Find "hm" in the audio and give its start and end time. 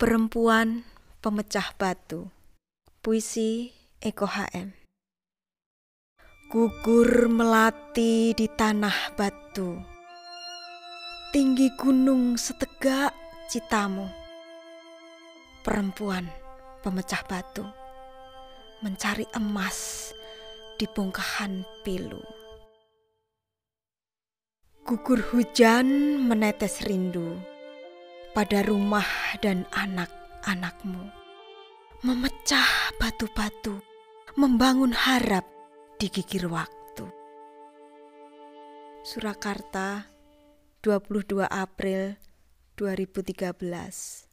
4.24-4.72